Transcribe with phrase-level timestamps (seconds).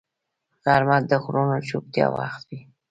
[0.63, 2.61] غرمه د غږونو چوپتیا وخت وي